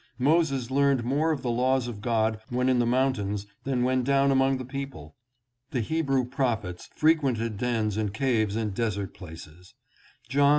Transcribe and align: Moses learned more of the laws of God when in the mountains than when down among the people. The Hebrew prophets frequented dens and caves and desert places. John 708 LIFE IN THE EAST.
Moses 0.17 0.71
learned 0.71 1.03
more 1.03 1.31
of 1.31 1.43
the 1.43 1.51
laws 1.51 1.87
of 1.87 2.01
God 2.01 2.39
when 2.49 2.69
in 2.69 2.79
the 2.79 2.87
mountains 2.87 3.45
than 3.65 3.83
when 3.83 4.01
down 4.01 4.31
among 4.31 4.57
the 4.57 4.65
people. 4.65 5.15
The 5.69 5.81
Hebrew 5.81 6.25
prophets 6.25 6.89
frequented 6.95 7.55
dens 7.59 7.97
and 7.97 8.11
caves 8.11 8.55
and 8.55 8.73
desert 8.73 9.13
places. 9.13 9.75
John 10.27 10.29
708 10.29 10.31
LIFE 10.33 10.37
IN 10.37 10.37
THE 10.37 10.39
EAST. 10.39 10.49